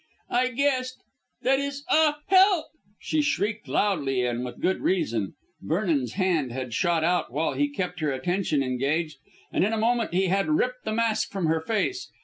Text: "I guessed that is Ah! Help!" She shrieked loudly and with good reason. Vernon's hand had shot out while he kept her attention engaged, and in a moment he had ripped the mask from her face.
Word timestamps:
"I 0.31 0.47
guessed 0.47 1.03
that 1.43 1.59
is 1.59 1.83
Ah! 1.87 2.21
Help!" 2.25 2.69
She 2.99 3.21
shrieked 3.21 3.67
loudly 3.67 4.25
and 4.25 4.43
with 4.43 4.59
good 4.59 4.81
reason. 4.81 5.35
Vernon's 5.61 6.13
hand 6.13 6.51
had 6.51 6.73
shot 6.73 7.03
out 7.03 7.31
while 7.31 7.53
he 7.53 7.69
kept 7.69 7.99
her 7.99 8.11
attention 8.11 8.63
engaged, 8.63 9.19
and 9.53 9.63
in 9.63 9.73
a 9.73 9.77
moment 9.77 10.11
he 10.15 10.25
had 10.25 10.49
ripped 10.49 10.85
the 10.85 10.91
mask 10.91 11.29
from 11.31 11.45
her 11.45 11.61
face. 11.61 12.09